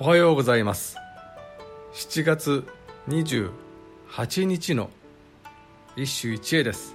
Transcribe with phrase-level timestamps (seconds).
[0.00, 0.96] おはようございます。
[1.92, 2.64] 7月
[3.08, 4.90] 28日の
[5.96, 6.94] 一首一会です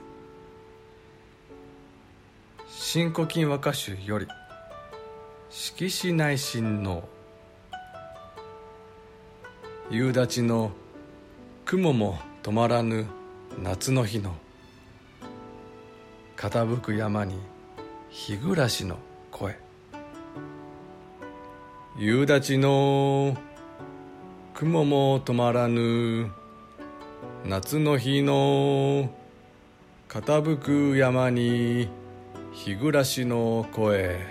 [2.65, 4.27] 「新古今和歌集」より
[5.51, 7.03] 「色紙内親王」
[9.91, 10.71] 夕立の
[11.65, 13.05] 雲も止まらぬ
[13.61, 14.33] 夏の日の
[16.37, 17.35] 傾く山に
[18.09, 18.97] 日暮らしの
[19.29, 19.62] 声。
[21.95, 23.37] 夕立の
[24.55, 26.31] 雲も止まらぬ。
[27.45, 29.11] 夏の日の
[30.09, 31.89] 傾く山に
[32.51, 34.25] 日暮らしの声。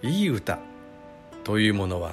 [0.00, 0.60] いい歌
[1.42, 2.12] というものは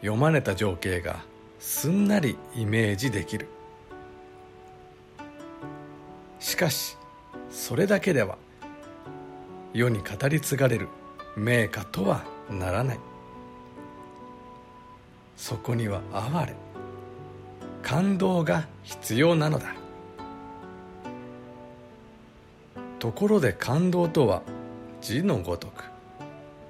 [0.00, 1.22] 読まれた情景が
[1.58, 3.46] すんなりイメージできる。
[6.38, 6.96] しかし
[7.50, 8.38] それだけでは
[9.76, 10.88] 世に語り継がれる
[11.36, 13.00] 名歌とはならない。
[15.36, 16.54] そこには哀れ
[17.82, 19.74] 感動が必要なのだ。
[22.98, 24.42] ところで感動とは
[25.02, 25.84] 字のごとく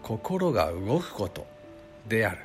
[0.03, 1.47] 心が動くこと
[2.09, 2.39] である。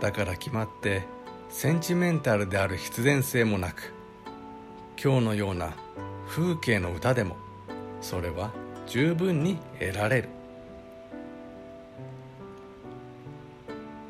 [0.00, 1.02] だから決まって
[1.48, 3.92] センチメンタルである必然性もなく
[5.02, 5.74] 今日のような
[6.28, 7.36] 風景の歌でも
[8.00, 8.52] それは
[8.86, 10.28] 十分に得られる。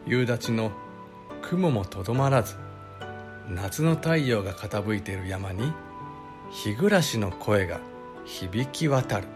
[0.07, 0.71] 夕立の
[1.43, 2.57] 雲もとどまらず
[3.49, 5.73] 夏の太陽が傾いている山に
[6.51, 7.81] 日暮らしの声が
[8.25, 9.27] 響き渡る。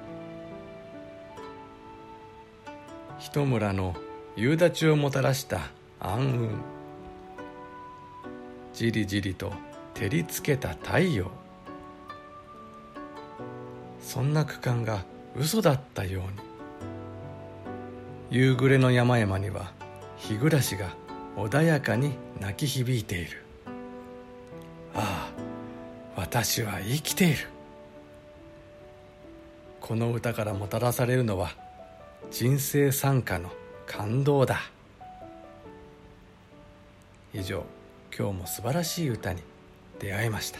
[3.18, 3.94] 一村の
[4.36, 6.48] 夕立をもたらした暗雲。
[8.72, 9.52] じりじりと
[9.94, 11.30] 照りつけた太陽。
[14.00, 15.04] そんな区間が
[15.36, 16.50] 嘘だったように。
[18.30, 19.72] 夕暮れの山々には
[20.16, 20.94] 日暮らしが
[21.36, 23.44] 穏やかに鳴き響いている。
[24.94, 27.48] ああ私は生きている。
[29.80, 31.56] この歌からもたらされるのは
[32.30, 33.50] 人生参加の
[33.86, 34.60] 感動だ。
[37.32, 37.64] 以上
[38.16, 39.42] 今日も素晴らしい歌に
[39.98, 40.58] 出会いました。